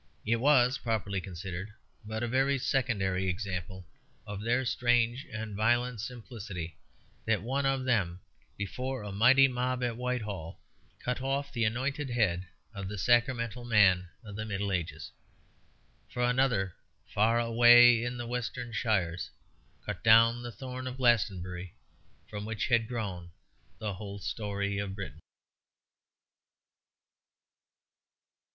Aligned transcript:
It 0.25 0.37
was, 0.37 0.79
properly 0.79 1.21
considered, 1.21 1.71
but 2.03 2.23
a 2.23 2.27
very 2.27 2.57
secondary 2.57 3.29
example 3.29 3.85
of 4.25 4.41
their 4.41 4.65
strange 4.65 5.27
and 5.31 5.55
violent 5.55 6.01
simplicity 6.01 6.75
that 7.27 7.43
one 7.43 7.67
of 7.67 7.85
them, 7.85 8.19
before 8.57 9.03
a 9.03 9.11
mighty 9.11 9.47
mob 9.47 9.83
at 9.83 9.95
Whitehall, 9.95 10.59
cut 10.99 11.21
off 11.21 11.53
the 11.53 11.65
anointed 11.65 12.09
head 12.09 12.47
of 12.73 12.87
the 12.87 12.97
sacramental 12.97 13.63
man 13.63 14.09
of 14.23 14.35
the 14.35 14.43
Middle 14.43 14.71
Ages. 14.71 15.11
For 16.09 16.23
another, 16.23 16.73
far 17.13 17.39
away 17.39 18.03
in 18.03 18.17
the 18.17 18.25
western 18.25 18.73
shires, 18.73 19.29
cut 19.85 20.03
down 20.03 20.41
the 20.41 20.51
thorn 20.51 20.87
of 20.87 20.97
Glastonbury, 20.97 21.75
from 22.27 22.43
which 22.43 22.69
had 22.69 22.87
grown 22.87 23.29
the 23.77 23.93
whole 23.93 24.17
story 24.17 24.79
of 24.79 24.95
Britain. 24.95 25.19